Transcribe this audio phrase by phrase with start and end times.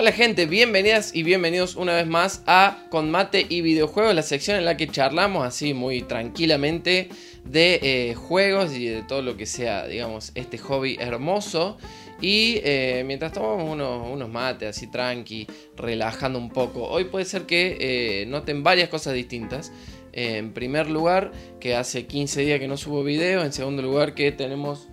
[0.00, 4.56] Hola gente, bienvenidas y bienvenidos una vez más a Con Mate y Videojuegos, la sección
[4.56, 7.10] en la que charlamos así muy tranquilamente
[7.44, 11.76] de eh, juegos y de todo lo que sea, digamos, este hobby hermoso.
[12.18, 15.46] Y eh, mientras tomamos unos, unos mates así tranqui,
[15.76, 19.70] relajando un poco, hoy puede ser que eh, noten varias cosas distintas.
[20.14, 23.44] en primer lugar, que hace 15 días que no subo video.
[23.44, 24.88] En segundo lugar, que tenemos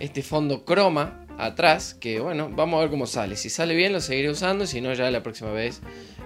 [0.00, 3.36] este fondo croma atrás, que bueno, vamos a ver cómo sale.
[3.36, 5.80] Si sale bien lo seguiré usando, si no ya la próxima vez,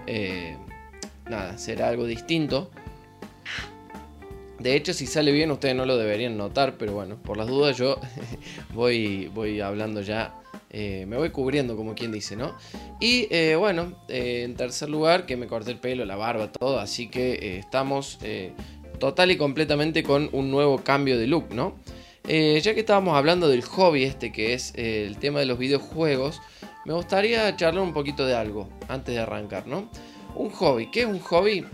[0.06, 0.56] eh,
[1.28, 2.70] nada, será algo distinto.
[4.58, 7.76] De hecho, si sale bien ustedes no lo deberían notar, pero bueno, por las dudas
[7.76, 7.98] yo
[8.74, 10.34] voy, voy hablando ya,
[10.70, 12.56] eh, me voy cubriendo como quien dice, ¿no?
[12.98, 17.08] Y eh, bueno, en tercer lugar, que me corté el pelo, la barba, todo, así
[17.08, 18.18] que estamos
[18.98, 21.74] total y completamente con un nuevo cambio de look, ¿no?
[22.26, 25.58] Eh, ya que estábamos hablando del hobby este que es eh, el tema de los
[25.58, 26.40] videojuegos,
[26.86, 29.90] me gustaría charlar un poquito de algo antes de arrancar, ¿no?
[30.34, 31.66] Un hobby, ¿qué es un hobby?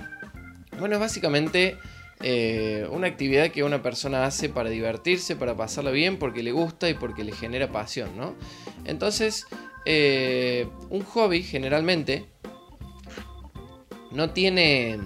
[0.79, 1.77] Bueno, es básicamente
[2.21, 6.91] eh, una actividad que una persona hace para divertirse, para pasarla bien, porque le gusta
[6.91, 8.35] y porque le genera pasión, ¿no?
[8.85, 9.47] Entonces,
[10.91, 12.27] un hobby generalmente
[14.11, 14.99] no tiene,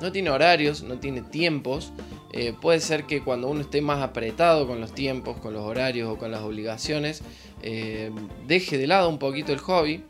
[0.00, 1.92] no tiene horarios, no tiene tiempos,
[2.32, 6.08] eh, puede ser que cuando uno esté más apretado con los tiempos, con los horarios
[6.10, 7.22] o con las obligaciones,
[7.62, 8.10] eh,
[8.46, 10.02] deje de lado un poquito el hobby.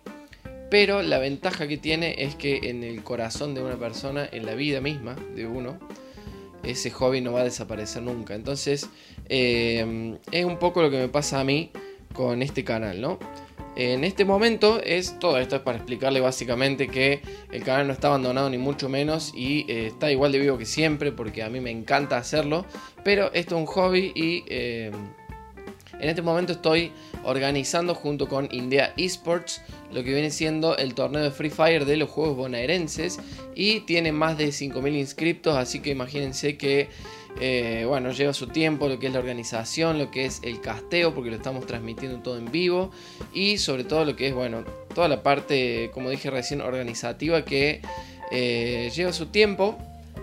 [0.71, 4.55] Pero la ventaja que tiene es que en el corazón de una persona, en la
[4.55, 5.79] vida misma de uno,
[6.63, 8.35] ese hobby no va a desaparecer nunca.
[8.35, 8.89] Entonces,
[9.29, 11.73] eh, es un poco lo que me pasa a mí
[12.15, 13.19] con este canal, ¿no?
[13.75, 18.09] En este momento es todo esto es para explicarle básicamente que el canal no está
[18.09, 21.59] abandonado ni mucho menos y eh, está igual de vivo que siempre porque a mí
[21.61, 22.67] me encanta hacerlo,
[23.03, 24.91] pero esto es un hobby y eh,
[25.99, 26.93] en este momento estoy
[27.25, 31.97] organizando junto con India Esports lo que viene siendo el torneo de Free Fire de
[31.97, 33.21] los juegos bonaerenses
[33.55, 36.89] y tiene más de 5.000 inscriptos, así que imagínense que
[37.41, 41.15] eh, bueno, lleva su tiempo lo que es la organización, lo que es el casteo,
[41.15, 42.91] porque lo estamos transmitiendo todo en vivo.
[43.33, 47.81] Y sobre todo lo que es, bueno, toda la parte, como dije recién, organizativa que
[48.31, 49.79] eh, lleva su tiempo.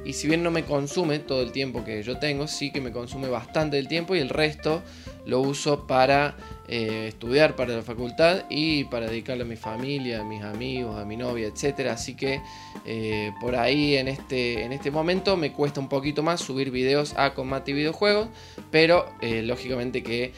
[0.06, 2.92] Y si bien no me consume todo el tiempo que yo tengo, sí que me
[2.92, 4.82] consume bastante el tiempo y el resto
[5.26, 6.38] lo uso para
[6.72, 11.04] eh, estudiar para la facultad y para dedicarle a mi familia, a mis amigos, a
[11.04, 11.88] mi novia, etc.
[11.88, 12.44] Así que
[12.86, 17.16] eh, por ahí en este, en este momento me cuesta un poquito más subir videos
[17.18, 18.28] a Combate y Videojuegos,
[18.70, 20.32] pero eh, lógicamente que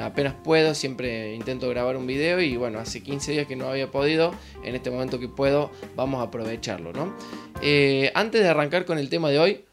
[0.00, 3.90] apenas puedo, siempre intento grabar un video y bueno, hace 15 días que no había
[3.90, 4.34] podido,
[4.64, 7.14] en este momento que puedo vamos a aprovecharlo, ¿no?
[8.14, 9.64] antes de arrancar con el tema de hoy,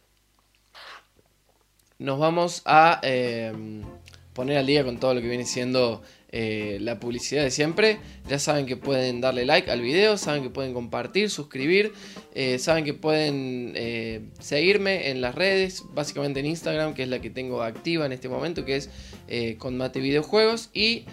[1.99, 2.99] nos vamos a
[4.33, 6.01] poner al día con todo lo que viene siendo
[6.33, 7.99] eh, la publicidad de siempre.
[8.29, 11.91] Ya saben que pueden darle like al video, saben que pueden compartir, suscribir,
[12.33, 17.19] eh, saben que pueden eh, seguirme en las redes, básicamente en Instagram, que es la
[17.19, 18.89] que tengo activa en este momento, que es
[19.57, 20.69] con Mate Videojuegos.
[20.73, 21.05] Y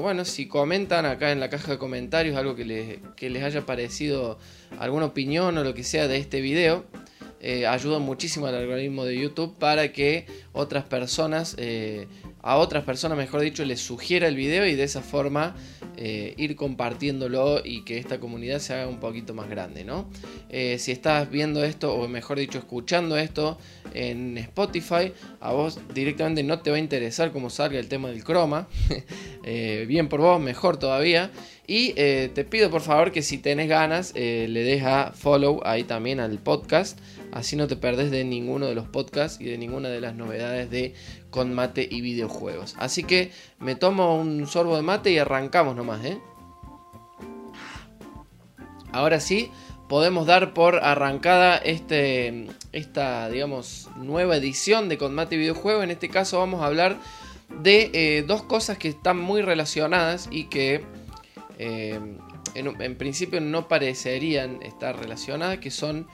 [0.00, 3.66] bueno, si comentan acá en la caja de comentarios algo que les, que les haya
[3.66, 4.38] parecido,
[4.78, 6.84] alguna opinión o lo que sea de este video.
[7.66, 11.56] ayuda muchísimo al algoritmo de YouTube para que otras personas
[12.42, 15.54] a otras personas, mejor dicho, les sugiera el video y de esa forma
[15.96, 20.08] eh, ir compartiéndolo y que esta comunidad se haga un poquito más grande, ¿no?
[20.48, 23.58] Eh, si estás viendo esto, o mejor dicho, escuchando esto
[23.92, 28.24] en Spotify, a vos directamente no te va a interesar cómo salga el tema del
[28.24, 28.68] croma.
[29.42, 31.30] Eh, bien por vos, mejor todavía.
[31.66, 36.20] Y te pido por favor que si tenés ganas, le des a follow ahí también
[36.20, 36.98] al podcast.
[37.32, 40.70] Así no te perdés de ninguno de los podcasts y de ninguna de las novedades
[40.70, 40.94] de
[41.30, 42.74] con mate y videojuegos.
[42.78, 46.18] Así que me tomo un sorbo de mate y arrancamos nomás, ¿eh?
[48.92, 49.50] Ahora sí,
[49.88, 55.84] podemos dar por arrancada este, esta, digamos, nueva edición de Con Mate y Videojuegos.
[55.84, 56.98] En este caso vamos a hablar
[57.62, 60.84] de eh, dos cosas que están muy relacionadas y que
[61.58, 62.00] eh,
[62.54, 66.08] en, en, principio no parecerían estar relacionadas, que son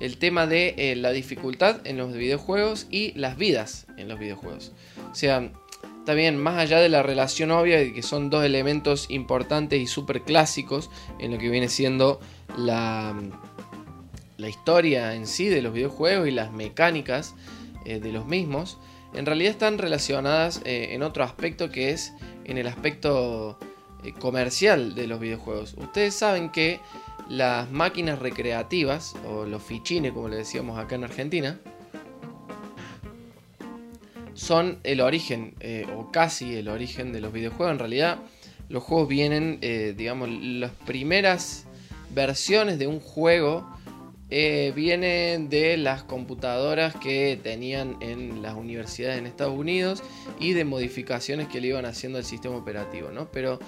[0.00, 4.72] el tema de eh, la dificultad en los videojuegos y las vidas en los videojuegos.
[5.10, 5.50] O sea,
[6.14, 10.22] bien, más allá de la relación obvia, de que son dos elementos importantes y súper
[10.22, 12.20] clásicos en lo que viene siendo
[12.58, 13.14] la,
[14.36, 17.34] la historia en sí de los videojuegos y las mecánicas
[17.86, 18.78] eh, de los mismos,
[19.14, 22.12] en realidad están relacionadas eh, en otro aspecto que es
[22.44, 23.58] en el aspecto
[24.18, 25.74] comercial de los videojuegos.
[25.78, 26.78] Ustedes saben que
[27.28, 31.60] las máquinas recreativas, o los fichines como le decíamos acá en Argentina,
[34.34, 37.72] son el origen, eh, o casi el origen de los videojuegos.
[37.72, 38.18] En realidad,
[38.68, 41.66] los juegos vienen, eh, digamos, las primeras
[42.10, 43.66] versiones de un juego
[44.30, 50.02] eh, vienen de las computadoras que tenían en las universidades en Estados Unidos
[50.40, 53.30] y de modificaciones que le iban haciendo al sistema operativo, ¿no?
[53.30, 53.58] Pero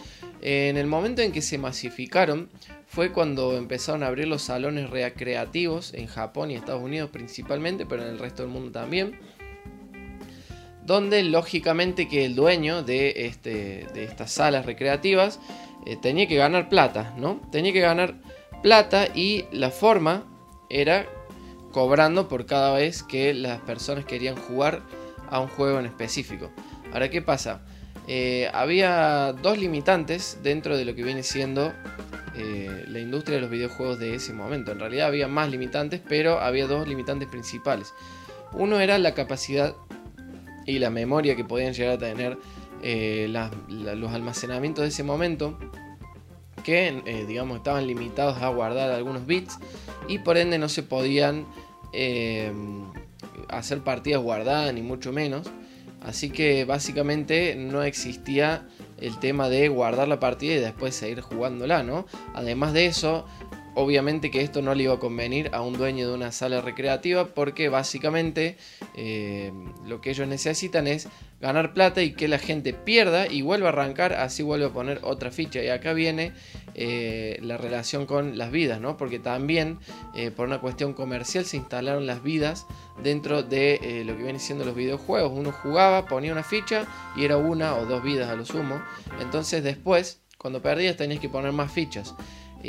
[0.41, 2.49] eh, en el momento en que se masificaron
[2.87, 8.03] fue cuando empezaron a abrir los salones recreativos en Japón y Estados Unidos principalmente, pero
[8.03, 9.19] en el resto del mundo también
[10.87, 15.41] donde lógicamente que el dueño de, este, de estas salas recreativas
[15.85, 17.41] eh, tenía que ganar plata, ¿no?
[17.50, 18.14] Tenía que ganar
[18.62, 20.25] plata y la forma
[20.69, 21.07] era
[21.73, 24.83] cobrando por cada vez que las personas querían jugar
[25.31, 26.51] a un juego en específico.
[26.93, 27.63] Ahora, ¿qué pasa?
[28.09, 31.73] Eh, había dos limitantes dentro de lo que viene siendo
[32.37, 34.73] eh, la industria de los videojuegos de ese momento.
[34.73, 37.93] En realidad había más limitantes, pero había dos limitantes principales.
[38.53, 39.75] Uno era la capacidad
[40.67, 42.39] y la memoria que podían llegar a tener
[42.83, 43.27] eh,
[43.69, 45.59] los almacenamientos de ese momento
[46.67, 49.57] que eh, digamos estaban limitados a guardar algunos bits
[50.09, 51.47] y por ende no se podían
[51.93, 52.53] eh,
[53.49, 55.49] hacer partidas guardadas ni mucho menos.
[56.03, 58.67] Así que básicamente no existía
[59.01, 63.27] el tema de guardar la partida y después seguir jugándola no además de eso
[63.76, 67.26] obviamente que esto no le iba a convenir a un dueño de una sala recreativa
[67.26, 68.56] porque básicamente
[68.94, 69.52] eh,
[69.84, 71.08] lo que ellos necesitan es
[71.43, 75.00] ganar plata y que la gente pierda y vuelva a arrancar, así vuelve a poner
[75.02, 75.62] otra ficha.
[75.62, 76.32] Y acá viene
[76.75, 78.96] eh, la relación con las vidas, ¿no?
[78.96, 79.79] Porque también
[80.14, 82.67] eh, por una cuestión comercial se instalaron las vidas
[83.02, 85.32] dentro de lo que viene siendo los videojuegos.
[85.34, 88.81] Uno jugaba, ponía una ficha y era una o dos vidas a lo sumo.
[89.20, 92.14] Entonces después, cuando perdías tenías que poner más fichas.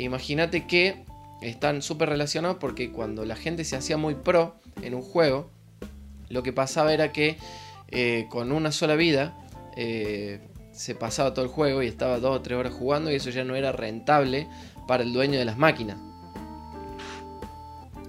[0.04, 1.04] Imagínate que
[1.40, 5.50] están súper relacionados porque cuando la gente se hacía muy pro en un juego,
[6.28, 7.38] lo que pasaba era que
[7.88, 9.36] eh, con una sola vida
[9.76, 10.40] eh,
[10.72, 13.44] se pasaba todo el juego y estaba dos o tres horas jugando y eso ya
[13.44, 14.48] no era rentable
[14.86, 15.98] para el dueño de las máquinas.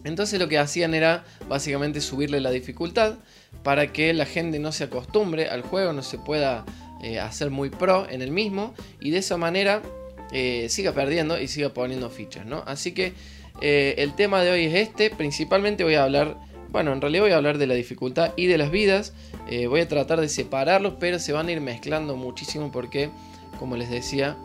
[0.03, 3.15] Entonces lo que hacían era básicamente subirle la dificultad
[3.63, 6.65] para que la gente no se acostumbre al juego, no se pueda
[7.01, 9.81] eh, hacer muy pro en el mismo y de esa manera
[10.31, 12.63] eh, siga perdiendo y siga poniendo fichas, ¿no?
[12.67, 13.13] Así que
[13.61, 15.09] eh, el tema de hoy es este.
[15.09, 16.37] Principalmente voy a hablar,
[16.69, 19.13] bueno, en realidad voy a hablar de la dificultad y de las vidas.
[19.49, 23.09] Eh, voy a tratar de separarlos, pero se van a ir mezclando muchísimo porque,
[23.57, 24.37] como les decía,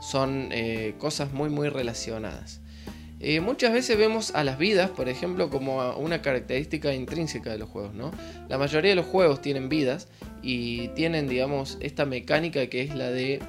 [0.00, 0.50] son
[0.98, 2.60] cosas muy, muy relacionadas.
[3.40, 7.92] muchas veces vemos a las vidas, por ejemplo, como una característica intrínseca de los juegos.
[8.48, 10.08] La mayoría de los juegos tienen vidas
[10.42, 13.40] y tienen, digamos, esta mecánica que es la de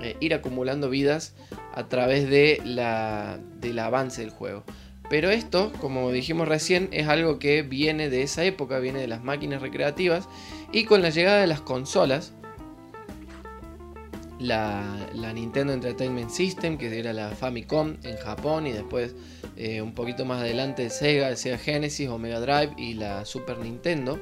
[0.00, 1.34] eh, ir acumulando vidas
[1.72, 4.64] a través de la, del avance del juego.
[5.10, 9.22] Pero esto, como dijimos recién, es algo que viene de esa época, viene de las
[9.22, 10.28] máquinas recreativas
[10.72, 12.32] y con la llegada de las consolas,
[14.38, 19.14] la, Nintendo Entertainment System, que era la Famicom en Japón y después
[19.56, 24.18] eh, un poquito más adelante Sega, Sega Genesis o Mega Drive y la Super Nintendo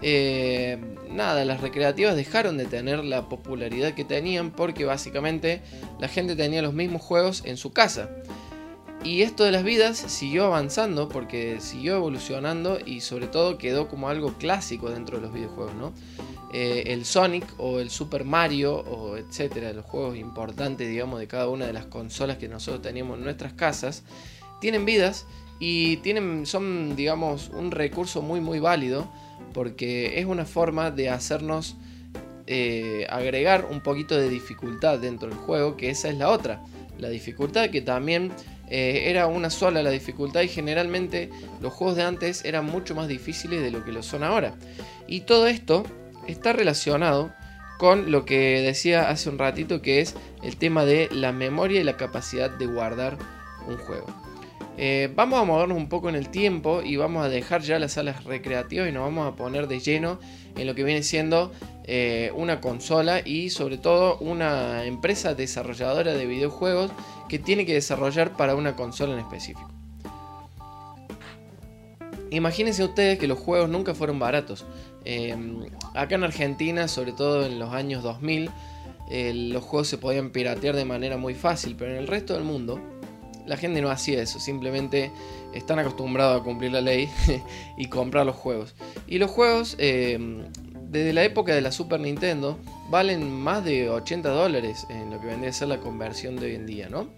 [0.00, 0.78] eh,
[1.10, 5.62] nada, las recreativas dejaron de tener la popularidad que tenían porque básicamente
[5.98, 8.10] la gente tenía los mismos juegos en su casa.
[9.04, 14.08] Y esto de las vidas siguió avanzando porque siguió evolucionando y sobre todo quedó como
[14.08, 15.92] algo clásico dentro de los videojuegos, ¿no?
[16.52, 21.48] Eh, el Sonic o el Super Mario o etcétera, los juegos importantes, digamos, de cada
[21.48, 24.02] una de las consolas que nosotros teníamos en nuestras casas,
[24.60, 25.26] tienen vidas
[25.60, 29.08] y tienen, son, digamos, un recurso muy, muy válido
[29.52, 31.76] porque es una forma de hacernos
[32.46, 36.62] eh, agregar un poquito de dificultad dentro del juego, que esa es la otra.
[36.98, 38.32] La dificultad que también
[38.70, 41.30] eh, era una sola la dificultad y generalmente
[41.60, 44.54] los juegos de antes eran mucho más difíciles de lo que lo son ahora.
[45.06, 45.84] Y todo esto
[46.26, 47.32] está relacionado
[47.78, 51.84] con lo que decía hace un ratito que es el tema de la memoria y
[51.84, 53.16] la capacidad de guardar
[53.66, 54.06] un juego.
[54.80, 57.94] Eh, vamos a movernos un poco en el tiempo y vamos a dejar ya las
[57.94, 60.20] salas recreativas y nos vamos a poner de lleno
[60.56, 61.50] en lo que viene siendo
[61.82, 66.92] eh, una consola y sobre todo una empresa desarrolladora de videojuegos
[67.28, 69.68] que tiene que desarrollar para una consola en específico.
[72.30, 74.64] Imagínense ustedes que los juegos nunca fueron baratos.
[75.04, 78.50] Em, acá en Argentina, sobre todo en los años 2000,
[79.10, 82.44] eh, los juegos se podían piratear de manera muy fácil, pero en el resto del
[82.44, 82.80] mundo
[83.48, 85.10] la gente no hacía eso, simplemente
[85.54, 87.10] están acostumbrados a cumplir la ley
[87.76, 88.74] y comprar los juegos.
[89.06, 90.18] Y los juegos, eh,
[90.90, 92.58] desde la época de la Super Nintendo,
[92.90, 96.54] valen más de 80 dólares en lo que vendría a ser la conversión de hoy
[96.54, 97.08] en día, ¿no?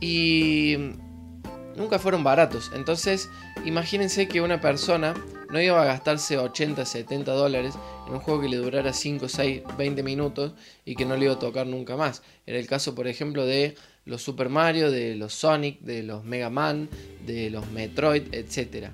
[0.00, 0.76] Y
[1.76, 2.70] nunca fueron baratos.
[2.74, 3.28] Entonces,
[3.64, 5.14] imagínense que una persona
[5.50, 7.74] no iba a gastarse 80, 70 dólares
[8.06, 11.34] en un juego que le durara 5, 6, 20 minutos y que no le iba
[11.34, 12.22] a tocar nunca más.
[12.46, 16.50] Era el caso, por ejemplo, de los Super Mario, de los Sonic, de los Mega
[16.50, 16.88] Man,
[17.26, 18.88] de los Metroid, etc.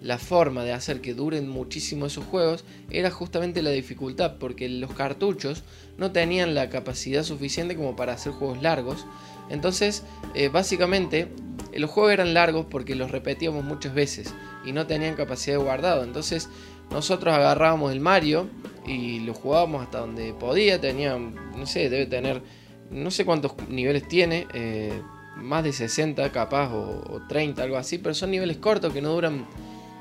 [0.00, 4.92] La forma de hacer que duren muchísimo esos juegos era justamente la dificultad, porque los
[4.92, 5.64] cartuchos
[5.96, 9.06] no tenían la capacidad suficiente como para hacer juegos largos.
[9.50, 10.02] Entonces,
[10.34, 11.28] eh, básicamente,
[11.74, 16.04] los juegos eran largos porque los repetíamos muchas veces y no tenían capacidad de guardado.
[16.04, 16.48] Entonces,
[16.90, 18.48] nosotros agarrábamos el Mario
[18.86, 20.80] y lo jugábamos hasta donde podía.
[20.80, 22.42] Tenía, no sé, debe tener,
[22.90, 24.92] no sé cuántos niveles tiene, eh,
[25.36, 29.46] más de 60 capaz o, 30, algo así, pero son niveles cortos que no duran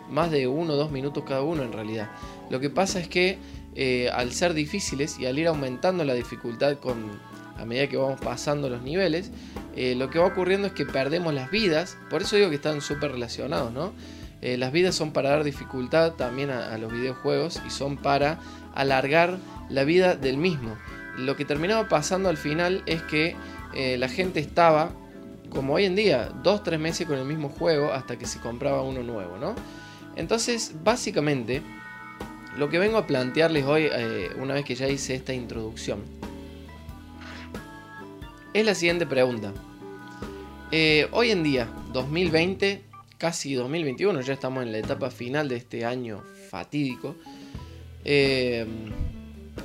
[0.10, 2.12] más de 1 o 2 minutos cada uno en realidad.
[2.50, 3.38] Lo que pasa es que
[3.76, 7.20] eh, al ser difíciles y al ir aumentando la dificultad con,
[7.58, 9.32] a medida que vamos pasando los niveles,
[9.76, 12.82] eh, lo que va ocurriendo es que perdemos las vidas, por eso digo que están
[12.82, 13.92] súper relacionados, ¿no?
[14.42, 18.42] Las vidas son para dar dificultad también a, los videojuegos y son para
[18.76, 19.38] alargar
[19.70, 20.76] la vida del mismo.
[21.18, 23.36] Lo que terminaba pasando al final es que
[23.74, 24.92] eh, la gente estaba,
[25.50, 29.04] como hoy en día, 2-3 meses con el mismo juego hasta que se compraba uno
[29.04, 29.56] nuevo, ¿no?
[30.16, 31.62] Entonces, básicamente,
[32.58, 33.90] lo que vengo a plantearles hoy,
[34.40, 36.04] una vez que ya hice esta introducción,
[38.54, 39.52] es la siguiente pregunta.
[40.72, 42.82] Eh, hoy en día, 2020,
[43.18, 47.16] casi 2021, ya estamos en la etapa final de este año fatídico.
[48.06, 48.66] Eh,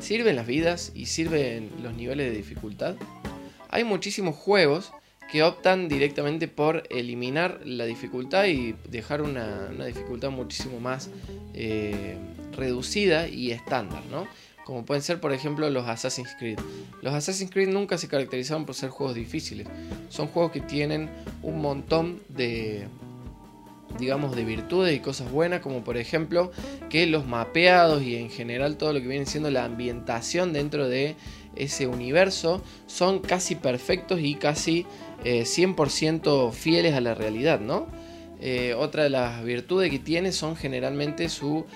[0.00, 2.96] ¿Sirven las vidas y sirven los niveles de dificultad?
[3.68, 4.92] Hay muchísimos juegos
[5.30, 11.10] que optan directamente por eliminar la dificultad y dejar una, dificultad muchísimo más
[11.52, 12.16] eh,
[12.52, 14.26] reducida y estándar, ¿no?
[14.68, 16.58] como pueden ser por ejemplo los Assassin's Creed.
[17.00, 19.66] Los Assassin's Creed nunca se caracterizaban por ser juegos difíciles,
[20.10, 21.08] son juegos que tienen
[21.42, 22.86] un montón de
[23.99, 26.50] digamos de virtudes y cosas buenas como por ejemplo
[26.88, 31.16] que los mapeados y en general todo lo que viene siendo la ambientación dentro de
[31.57, 34.87] ese universo son casi perfectos y casi
[35.25, 37.87] 100% eh, fieles a la realidad, ¿no?
[38.40, 41.66] Eh, otra de las virtudes que tiene son generalmente su,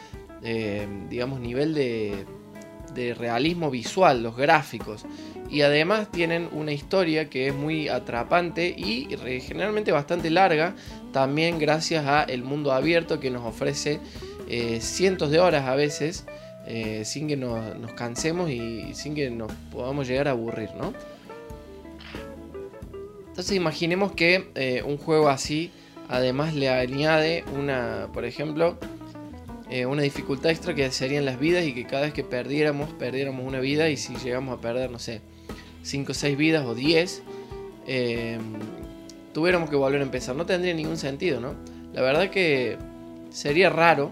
[0.45, 5.05] eh, digamos, nivel de realismo visual, los gráficos.
[5.53, 9.07] Y además tienen una historia que es muy atrapante y
[9.43, 10.75] generalmente bastante larga,
[11.13, 14.01] también gracias a el mundo abierto que nos ofrece
[14.49, 16.25] eh, cientos de horas a veces,
[16.67, 17.61] eh, sin que nos,
[17.93, 20.95] cansemos y sin que nos podamos llegar a aburrir, ¿no?
[23.29, 25.71] Entonces imaginemos que eh, un juego así
[26.09, 28.79] además le añade una, por ejemplo,
[29.87, 33.59] una dificultad extra que serían las vidas y que cada vez que perdiéramos, perdiéramos una
[33.59, 35.23] vida y si llegamos a perder, no sé,
[35.83, 37.23] 5 o 6 vidas o 10,
[37.87, 38.39] eh,
[39.33, 40.37] tuviéramos que volver a empezar.
[40.37, 41.55] No tendría ningún sentido, ¿no?
[41.93, 42.79] La verdad que
[43.31, 44.11] sería raro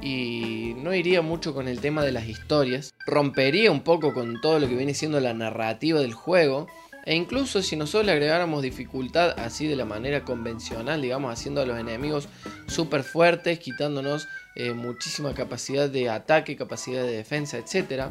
[0.00, 2.92] y no iría mucho con el tema de las historias.
[3.06, 6.66] Rompería un poco con todo lo que viene siendo la narrativa del juego.
[7.04, 11.66] E incluso si nosotros le agregáramos dificultad así de la manera convencional, digamos, haciendo a
[11.66, 12.28] los enemigos
[12.68, 18.10] súper fuertes, quitándonos eh, muchísima capacidad de ataque, capacidad de defensa, etc.,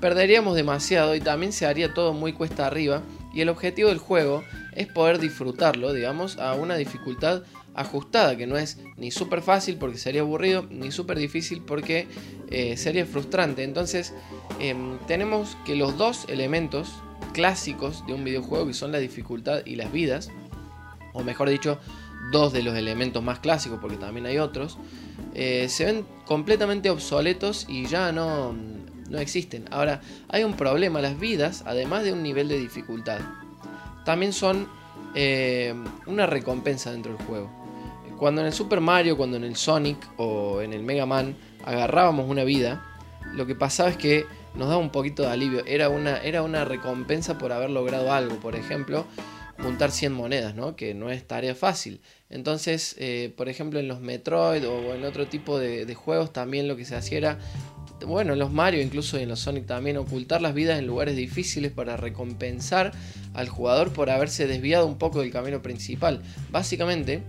[0.00, 3.02] perderíamos demasiado y también se haría todo muy cuesta arriba.
[3.32, 4.42] Y el objetivo del juego
[4.74, 7.42] es poder disfrutarlo, digamos, a una dificultad
[7.74, 12.08] ajustada, que no es ni súper fácil porque sería aburrido, ni súper difícil porque
[12.50, 13.62] eh, sería frustrante.
[13.62, 14.14] Entonces,
[14.58, 16.92] em, tenemos que los dos elementos
[17.32, 20.30] clásicos de un videojuego, que son la dificultad y las vidas,
[21.12, 21.78] o mejor dicho,
[22.32, 24.78] dos de los elementos más clásicos, porque también hay otros,
[25.34, 28.54] eh, se ven completamente obsoletos y ya no,
[29.10, 29.66] no existen.
[29.70, 33.20] Ahora, hay un problema, las vidas, además de un nivel de dificultad,
[34.04, 34.68] también son
[35.14, 35.74] eh,
[36.06, 37.50] una recompensa dentro del juego.
[38.16, 42.28] Cuando en el Super Mario, cuando en el Sonic o en el Mega Man agarrábamos
[42.28, 42.86] una vida,
[43.32, 45.64] lo que pasaba es que nos daba un poquito de alivio.
[45.66, 48.36] Era una, era una recompensa por haber logrado algo.
[48.36, 49.06] Por ejemplo,
[49.62, 50.76] juntar 100 monedas, ¿no?
[50.76, 52.00] Que no es tarea fácil.
[52.28, 56.76] Entonces, eh, por ejemplo, en los Metroid o en otro tipo de, juegos también lo
[56.76, 57.38] que se hacía era,
[58.06, 61.16] bueno, en los Mario incluso y en los Sonic también, ocultar las vidas en lugares
[61.16, 62.92] difíciles para recompensar
[63.34, 66.22] al jugador por haberse desviado un poco del camino principal.
[66.50, 67.22] Básicamente,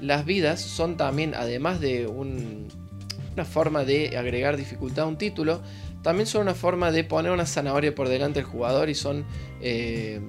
[0.00, 5.62] las vidas son también, además de una forma de agregar dificultad a un título,
[6.02, 9.24] también son una forma de poner una zanahoria por delante del jugador y son...
[9.60, 10.20] Eh,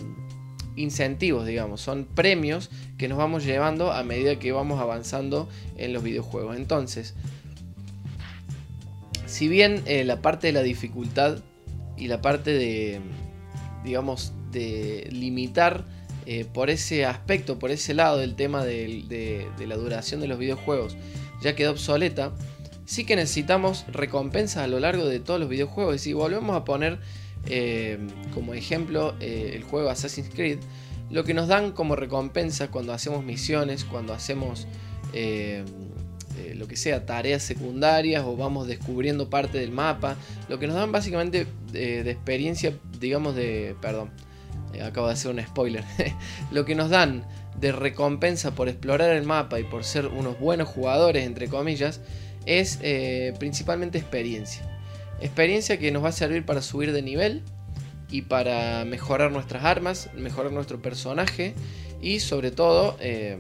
[0.76, 6.04] incentivos, digamos, son premios que nos vamos llevando a medida que vamos avanzando en los
[6.04, 6.56] videojuegos.
[6.56, 7.14] Entonces,
[9.32, 11.38] si bien eh, la parte de la dificultad
[11.98, 13.00] y la parte de,
[13.86, 15.86] digamos, de limitar
[16.26, 20.98] eh, por ese aspecto, por ese lado del tema de, la duración de los videojuegos,
[21.42, 22.34] ya quedó obsoleta,
[22.86, 25.96] sí que necesitamos recompensas a lo largo de todos los videojuegos.
[25.96, 27.00] Y si volvemos a poner
[27.46, 28.00] eh,
[28.34, 30.60] como ejemplo el juego Assassin's Creed,
[31.10, 34.68] lo que nos dan como recompensa cuando hacemos misiones, cuando hacemos
[36.50, 40.18] eh, lo que sea, tareas secundarias o vamos descubriendo parte del mapa,
[40.50, 44.12] lo que nos dan básicamente de experiencia, digamos de, perdón,
[44.84, 45.84] acabo de hacer un spoiler,
[46.52, 47.26] lo que nos dan
[47.60, 52.02] de recompensa por explorar el mapa y por ser unos buenos jugadores, entre comillas,
[52.46, 52.80] es
[53.38, 54.64] principalmente experiencia.
[55.22, 57.44] Experiencia que nos va a servir para subir de nivel
[58.10, 61.54] y para mejorar nuestras armas, mejorar nuestro personaje
[62.02, 63.38] y sobre todo eh,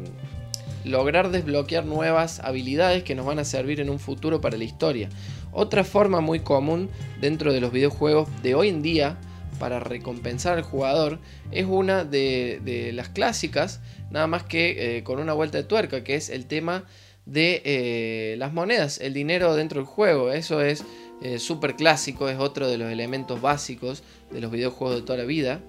[0.83, 5.09] lograr desbloquear nuevas habilidades que nos van a servir en un futuro para la historia.
[5.51, 9.17] Otra forma muy común dentro de los videojuegos de hoy en día
[9.59, 11.19] para recompensar al jugador
[11.51, 16.15] es una de, las clásicas, nada más que eh, con una vuelta de tuerca, que
[16.15, 16.85] es el tema
[17.25, 20.31] de eh, las monedas, el dinero dentro del juego.
[20.31, 20.83] Eso es
[21.21, 25.25] eh, súper clásico, es otro de los elementos básicos de los videojuegos de toda la
[25.25, 25.61] vida.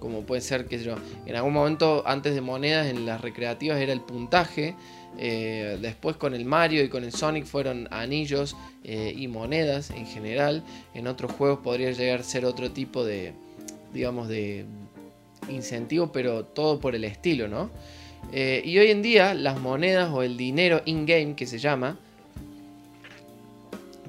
[0.00, 3.92] Como puede ser que yo, en algún momento antes de monedas en las recreativas era
[3.92, 4.74] el puntaje.
[5.18, 10.64] Eh, después con el Mario y con el Sonic fueron anillos y monedas en general.
[10.94, 13.34] En otros juegos podría llegar a ser otro tipo de,
[13.92, 14.64] digamos, de
[15.48, 17.70] incentivo, pero todo por el estilo, ¿no?
[18.32, 21.98] Eh, y hoy en día las monedas o el dinero in-game que se llama,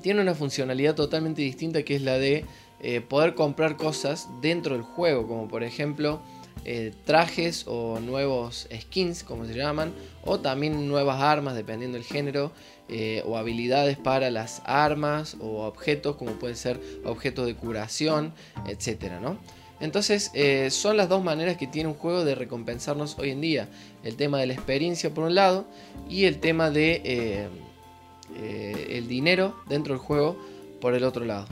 [0.02, 2.44] tiene una funcionalidad totalmente distinta que es la de
[2.82, 6.20] eh, poder comprar cosas dentro del juego, como por ejemplo
[6.66, 12.52] eh, trajes o nuevos skins, como se llaman, o también nuevas armas, dependiendo del género,
[13.24, 18.34] o habilidades para las armas o objetos, como pueden ser objetos de curación,
[18.68, 19.22] etcétera.
[19.82, 23.68] Entonces eh, son las dos maneras que tiene un juego de recompensarnos hoy en día.
[24.04, 25.66] El tema de la experiencia por un lado
[26.08, 27.48] y el tema de eh,
[28.38, 30.38] eh, el dinero dentro del juego
[30.80, 31.48] por el otro lado.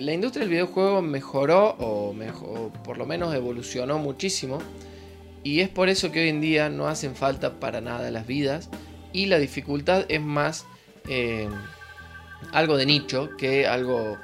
[0.00, 2.14] La industria del videojuego mejoró o,
[2.84, 4.58] por lo menos evolucionó muchísimo
[5.44, 8.68] y es por eso que hoy en día no hacen falta para nada las vidas
[9.12, 10.66] y la dificultad es más
[12.52, 14.18] algo de nicho que algo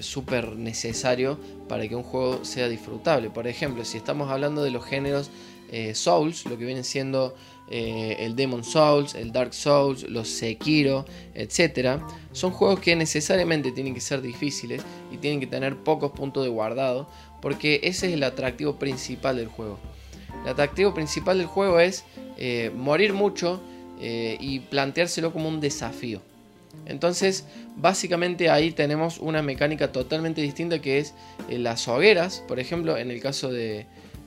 [0.00, 3.30] súper necesario para que un juego sea disfrutable.
[3.30, 5.30] Por ejemplo, si estamos hablando de los géneros
[5.70, 7.34] eh, Souls, lo que vienen siendo
[7.72, 11.04] eh, el Demon Souls, el Dark Souls, los Sekiro,
[11.34, 12.00] etc.,
[12.32, 16.50] son juegos que necesariamente tienen que ser difíciles y tienen que tener pocos puntos de
[16.50, 17.08] guardado,
[17.40, 19.78] porque ese es el atractivo principal del juego.
[20.44, 22.04] El atractivo principal del juego es
[22.38, 23.60] eh, morir mucho
[24.04, 26.20] y planteárselo como un desafío.
[26.86, 27.44] Entonces,
[27.76, 31.14] básicamente ahí tenemos una mecánica totalmente distinta que es
[31.48, 33.86] eh, las hogueras, por ejemplo, en el caso de,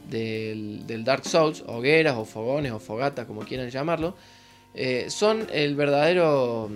[0.09, 4.15] del, Dark Souls, hogueras o fogones o fogatas, como quieran llamarlo,
[4.73, 6.69] eh, son el verdadero,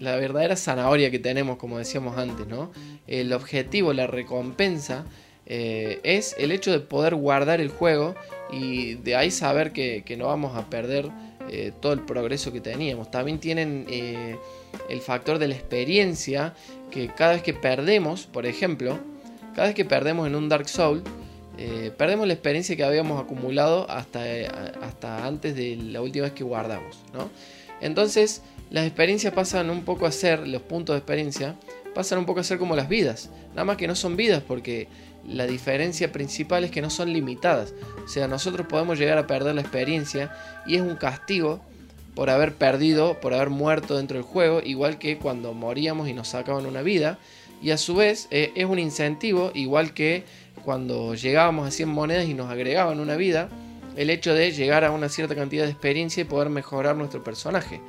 [0.00, 2.72] la verdadera zanahoria que tenemos, como decíamos antes, ¿no?
[3.06, 5.04] El objetivo, la recompensa,
[5.46, 8.14] eh, es el hecho de poder guardar el juego
[8.50, 11.10] y de ahí saber que, que no vamos a perder
[11.80, 13.08] todo el progreso que teníamos.
[13.12, 13.86] También tienen
[14.88, 16.54] el factor de la experiencia,
[16.90, 18.98] que cada vez que perdemos, por ejemplo,
[19.54, 21.02] cada vez que perdemos en un Dark Soul,
[21.58, 24.48] eh, perdemos la experiencia que habíamos acumulado hasta, eh,
[24.82, 26.98] hasta antes de la última vez que guardamos.
[27.14, 27.30] ¿no?
[27.80, 31.56] Entonces, las experiencias pasan un poco a ser, los puntos de experiencia,
[31.94, 33.30] pasan un poco a ser como las vidas.
[33.50, 34.88] Nada más que no son vidas porque
[35.26, 37.74] la diferencia principal es que no son limitadas.
[38.04, 40.34] O sea, nosotros podemos llegar a perder la experiencia
[40.66, 41.60] y es un castigo
[42.14, 46.28] por haber perdido, por haber muerto dentro del juego, igual que cuando moríamos y nos
[46.28, 47.18] sacaban una vida.
[47.62, 50.24] Y a su vez eh, es un incentivo, igual que
[50.66, 53.48] cuando llegábamos a 100 monedas y nos agregaban una vida,
[53.96, 57.80] el hecho de llegar a una cierta cantidad de experiencia y poder mejorar nuestro personaje.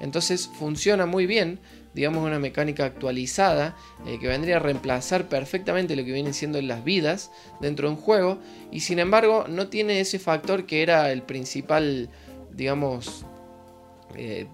[0.00, 1.60] Entonces funciona muy bien,
[1.94, 6.82] digamos una mecánica actualizada eh, que vendría a reemplazar perfectamente lo que vienen siendo las
[6.82, 8.38] vidas dentro de un juego
[8.72, 12.08] y sin embargo no tiene ese factor que era el principal,
[12.52, 13.24] digamos,
[14.16, 14.48] eh,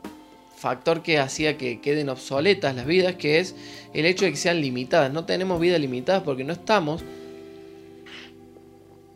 [0.54, 3.54] factor que hacía que queden obsoletas las vidas, que es
[3.94, 5.10] el hecho de que sean limitadas.
[5.10, 7.02] No tenemos vidas limitadas porque no estamos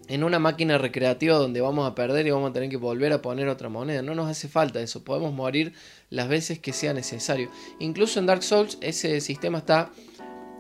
[0.09, 3.23] en una máquina recreativa donde vamos a perder y vamos a tener que volver a
[3.23, 4.03] poner otra moneda.
[4.03, 5.73] No nos hace falta eso, podemos morir
[6.11, 7.51] las veces que sea necesario.
[7.79, 9.91] Incluso en Dark Souls ese sistema está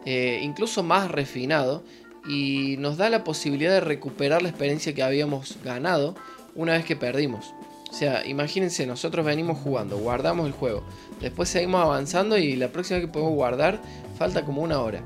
[0.06, 1.84] eh, incluso más refinado
[2.26, 6.14] y nos da la posibilidad de recuperar la experiencia que habíamos ganado
[6.54, 7.54] una vez que perdimos.
[7.90, 10.82] O sea, imagínense, nosotros venimos jugando, guardamos el juego,
[11.20, 13.80] después seguimos avanzando y la próxima que podemos guardar
[14.18, 15.04] falta como una hora.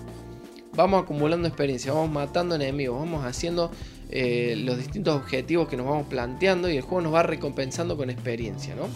[0.74, 3.70] Vamos acumulando experiencia, vamos matando enemigos, vamos haciendo
[4.11, 8.11] eh, los distintos objetivos que nos vamos planteando y el juego nos va recompensando con
[8.11, 8.88] experiencia, ¿no?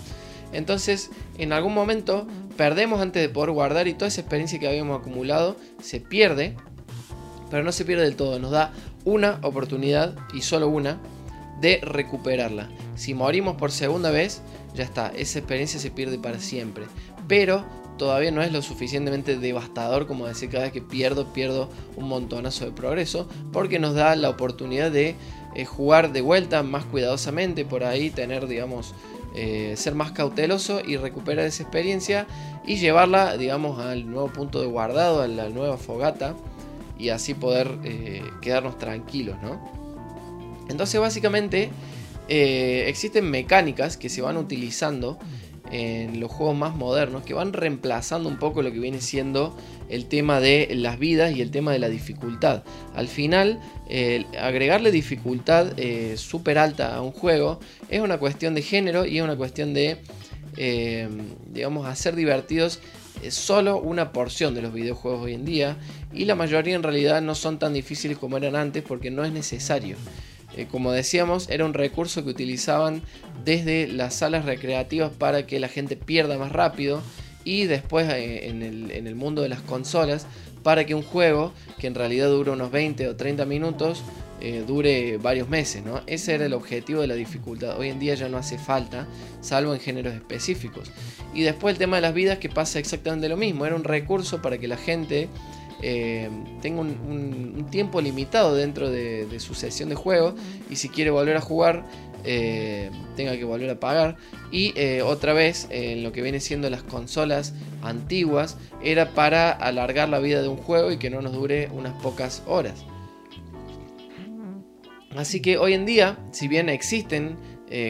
[0.52, 5.00] Entonces, en algún momento perdemos antes de poder guardar y toda esa experiencia que habíamos
[5.00, 6.56] acumulado se pierde,
[7.50, 8.38] pero no se pierde del todo.
[8.38, 8.72] Nos da
[9.04, 11.00] una oportunidad y solo una
[11.60, 12.68] de recuperarla.
[12.96, 14.42] Si morimos por segunda vez,
[14.74, 16.84] ya está, esa experiencia se pierde para siempre.
[17.28, 17.64] Pero
[18.02, 22.64] todavía no es lo suficientemente devastador como decir cada vez que pierdo, pierdo un montonazo
[22.64, 25.14] de progreso, porque nos da la oportunidad de
[25.54, 28.92] eh, jugar de vuelta más cuidadosamente, por ahí tener, digamos,
[29.36, 32.26] eh, ser más cauteloso y recuperar esa experiencia
[32.66, 36.34] y llevarla, digamos, al nuevo punto de guardado, a la nueva fogata
[36.98, 39.60] y así poder eh, quedarnos tranquilos, ¿no?
[40.68, 41.70] Entonces, básicamente,
[42.26, 45.20] existen mecánicas que se van utilizando
[45.72, 49.56] en los juegos más modernos que van reemplazando un poco lo que viene siendo
[49.88, 52.62] el tema de las vidas y el tema de la dificultad.
[52.94, 53.58] Al final,
[54.38, 59.24] agregarle dificultad eh, súper alta a un juego es una cuestión de género y es
[59.24, 59.98] una cuestión de,
[60.56, 61.08] eh,
[61.52, 62.80] digamos, hacer divertidos
[63.22, 65.76] eh, solo una porción de los videojuegos hoy en día
[66.12, 69.32] y la mayoría en realidad no son tan difíciles como eran antes porque no es
[69.32, 69.96] necesario.
[70.56, 73.02] Eh, como decíamos, era un recurso que utilizaban
[73.44, 77.02] desde las salas recreativas para que la gente pierda más rápido
[77.44, 80.26] y después eh, en, el, mundo de las consolas
[80.62, 84.02] para que un juego que en realidad dura unos 20 o 30 minutos
[84.40, 85.84] eh, dure varios meses.
[85.84, 86.02] ¿no?
[86.06, 87.78] Ese era el objetivo de la dificultad.
[87.78, 89.06] Hoy en día ya no hace falta,
[89.40, 90.90] salvo en géneros específicos.
[91.34, 93.66] Y después el tema de las vidas que pasa exactamente lo mismo.
[93.66, 95.28] Era un recurso para que la gente
[95.82, 100.34] eh, tenga un, tiempo limitado dentro de, su sesión de juego
[100.70, 101.84] y si quiere volver a jugar
[102.24, 104.16] eh, tenga que volver a pagar.
[104.52, 110.08] Y eh, otra vez en lo que viene siendo las consolas antiguas era para alargar
[110.08, 112.84] la vida de un juego y que no nos dure unas pocas horas.
[115.16, 117.36] Así que hoy en día si bien existen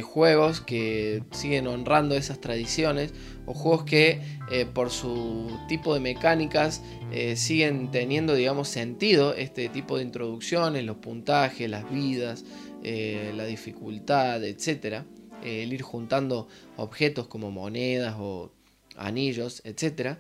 [0.02, 3.12] juegos que siguen honrando esas tradiciones
[3.46, 9.68] o juegos que eh, por su tipo de mecánicas eh, siguen teniendo, digamos, sentido este
[9.68, 12.44] tipo de introducciones, los puntajes, las vidas,
[12.82, 15.04] eh, la dificultad, etc.
[15.44, 18.52] el ir juntando objetos como monedas o
[18.96, 20.18] anillos, etc.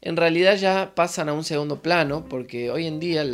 [0.00, 3.24] En realidad ya pasan a un segundo plano porque hoy en día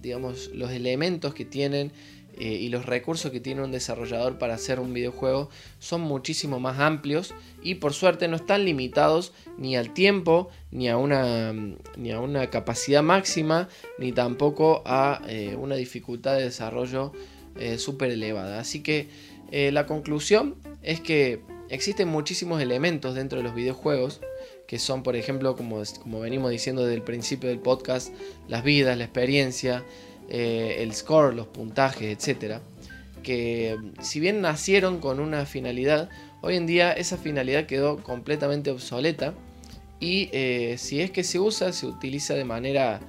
[0.00, 1.92] digamos, los elementos que tienen
[2.38, 6.78] eh, y los recursos que tiene un desarrollador para hacer un videojuego son muchísimo más
[6.78, 11.52] amplios y por suerte no están limitados ni al tiempo, ni a una,
[11.96, 13.68] ni a una capacidad máxima,
[13.98, 17.12] ni tampoco a eh, una dificultad de desarrollo
[17.58, 18.60] eh, súper elevada.
[18.60, 19.08] Así que
[19.50, 24.20] la conclusión es que existen muchísimos elementos dentro de los videojuegos
[24.66, 28.12] que son, por ejemplo, como, como venimos diciendo desde el principio del podcast,
[28.48, 29.84] las vidas, la experiencia,
[30.28, 32.60] eh, el score, los puntajes, etcétera,
[33.22, 36.10] que si bien nacieron con una finalidad,
[36.42, 39.34] hoy en día esa finalidad quedó completamente obsoleta
[40.00, 43.00] y eh, si es que se usa, se utiliza de manera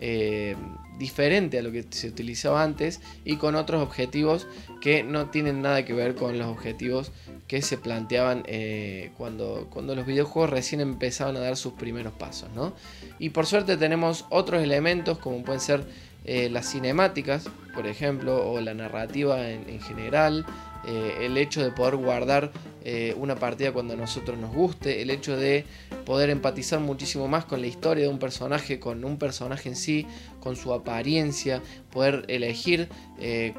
[0.00, 0.56] eh,
[0.98, 4.46] diferente a lo que se utilizaba antes y con otros objetivos
[4.80, 7.12] que no tienen nada que ver con los objetivos
[7.46, 8.44] que se planteaban
[9.18, 12.48] cuando, cuando los videojuegos recién empezaban a dar sus primeros pasos.
[13.18, 15.84] Y por suerte tenemos otros elementos como pueden ser
[16.24, 20.46] eh, las cinemáticas, por ejemplo, o la narrativa en, general,
[20.86, 22.52] eh, el hecho de poder guardar
[22.84, 25.64] eh, una partida cuando a nosotros nos guste, el hecho de
[26.04, 30.06] poder empatizar muchísimo más con la historia de un personaje, con un personaje en sí,
[30.40, 32.88] con su apariencia, poder elegir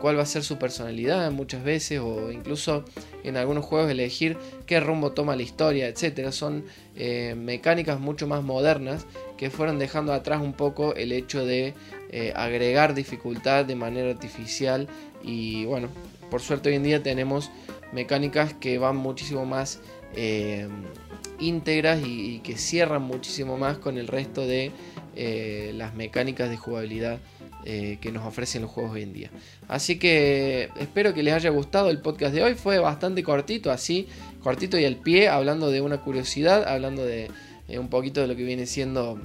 [0.02, 2.84] cuál va a ser su personalidad muchas veces o incluso
[3.24, 6.34] en algunos juegos elegir qué rumbo toma la historia, etcétera.
[6.34, 6.66] Son
[7.38, 9.06] mecánicas mucho más modernas
[9.38, 11.74] que fueron dejando atrás un poco el hecho de
[12.16, 14.88] eh, agregar dificultad de manera artificial
[15.24, 15.88] y bueno,
[16.30, 17.50] por suerte hoy en día tenemos
[17.92, 19.80] mecánicas que van muchísimo más
[20.16, 20.68] eh,
[21.40, 24.72] íntegras y, que cierran muchísimo más con el resto de
[25.16, 27.18] eh, las mecánicas de jugabilidad
[27.64, 29.32] que nos ofrecen los juegos hoy en día.
[29.70, 32.56] Así que espero que les haya gustado el podcast de hoy.
[32.56, 34.10] Fue bastante cortito, así,
[34.44, 37.32] cortito y al pie, hablando de una curiosidad, hablando de
[37.70, 39.18] un poquito de lo que viene siendo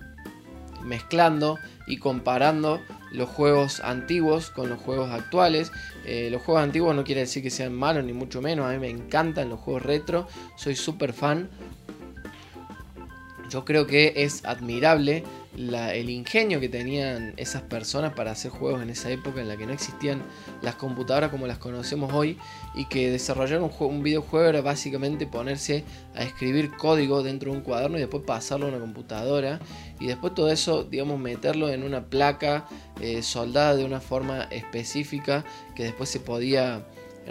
[0.83, 2.81] mezclando y comparando
[3.13, 5.73] los juegos antiguos con los juegos actuales.
[6.05, 8.67] Eh, los juegos antiguos no quiere decir que sean malos, ni mucho menos.
[8.67, 11.49] A mí me encantan los juegos retro, soy súper fan.
[13.49, 15.25] Yo creo que es admirable
[15.57, 19.67] el ingenio que tenían esas personas para hacer juegos en esa época en la que
[19.67, 20.23] no existían
[20.63, 22.39] las computadoras como las conocemos hoy
[22.75, 25.85] y que desarrollar un, videojuego era básicamente ponerse
[26.15, 29.59] a escribir código dentro de un cuaderno y después pasarlo a una computadora
[29.99, 32.67] y después todo eso, digamos, meterlo en una placa
[33.01, 36.87] eh, soldada de una forma específica que después se podía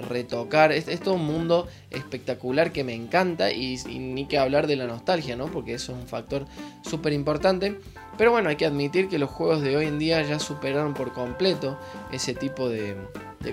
[0.09, 0.71] retocar.
[0.71, 5.35] Es, todo un mundo espectacular que me encanta y, ni que hablar de la nostalgia,
[5.35, 5.47] ¿no?
[5.47, 6.45] Porque eso es un factor
[6.81, 7.79] súper importante.
[8.17, 11.13] Pero bueno, hay que admitir que los juegos de hoy en día ya superaron por
[11.13, 11.77] completo
[12.11, 12.95] ese tipo de,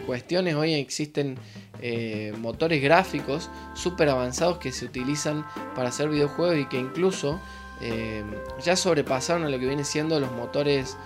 [0.07, 0.57] cuestiones.
[0.57, 1.39] Hoy existen
[1.81, 7.41] eh, motores gráficos súper avanzados que se utilizan para hacer videojuegos y que incluso
[7.81, 8.25] eh,
[8.65, 10.97] ya sobrepasaron a lo que viene siendo los motores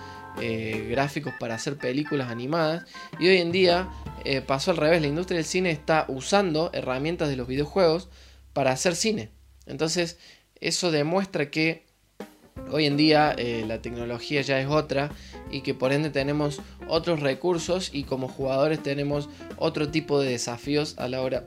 [0.41, 2.85] eh, gráficos para hacer películas animadas.
[3.19, 3.89] Y hoy en día
[4.25, 8.09] eh, pasó al revés, la industria del cine está usando herramientas de los videojuegos
[8.53, 9.29] para hacer cine.
[9.65, 10.17] Entonces
[10.59, 11.85] eso demuestra que
[12.71, 15.11] hoy en día eh, la tecnología ya es otra
[15.51, 20.95] y que por ende tenemos otros recursos y como jugadores tenemos otro tipo de desafíos
[20.97, 21.45] a la hora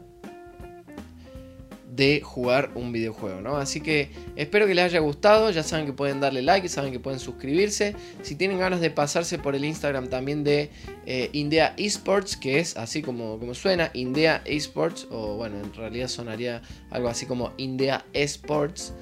[1.95, 3.59] de jugar un videojuego, ¿no?
[3.59, 6.99] Así que espero que les haya gustado, ya saben que pueden darle like, saben que
[6.99, 10.71] pueden suscribirse, si tienen ganas de pasarse por el Instagram también de
[11.05, 16.09] eh, Indea Esports, que es así como, como suena, Indea Esports, o bueno, en realidad
[16.09, 18.95] sonaría algo así como Indea Esports,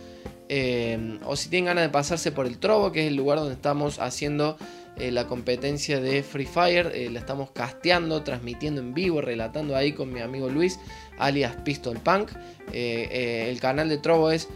[0.48, 3.54] eh, o si tienen ganas de pasarse por el Trovo, que es el lugar donde
[3.54, 4.58] estamos haciendo
[5.00, 6.92] eh, la competencia de Free Fire.
[7.10, 10.78] la estamos casteando, transmitiendo en vivo, relatando ahí con mi amigo Luis
[11.20, 12.32] alias Pistol Punk.
[12.72, 14.48] Eh, eh, el canal de Trovo es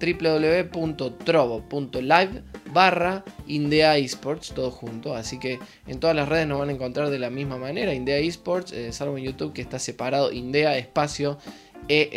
[0.00, 5.14] www.trovo.live barra Indea Esports, todo junto.
[5.14, 7.94] Así que en todas las redes nos van a encontrar de la misma manera.
[7.94, 11.38] Indea Esports, eh, salvo en YouTube que está separado Indea espacio
[11.88, 12.10] e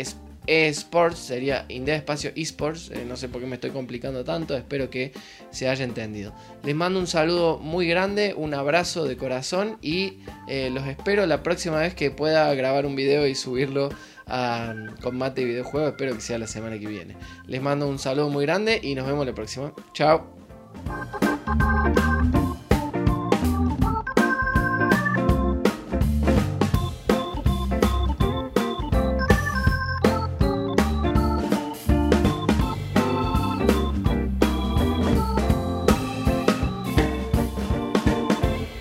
[0.46, 4.90] eSports, sería Indea Espacio eSports, eh, no sé por qué me estoy complicando tanto, espero
[4.90, 5.12] que
[5.50, 6.32] se haya entendido.
[6.62, 11.42] Les mando un saludo muy grande, un abrazo de corazón y eh, los espero la
[11.42, 13.90] próxima vez que pueda grabar un video y subirlo
[14.26, 17.16] a Combate y Videojuego, espero que sea la semana que viene.
[17.46, 19.72] Les mando un saludo muy grande y nos vemos la próxima.
[19.92, 20.26] Chao.